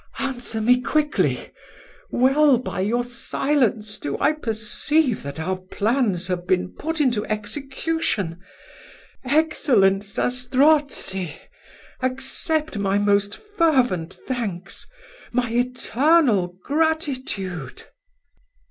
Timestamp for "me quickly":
0.61-1.51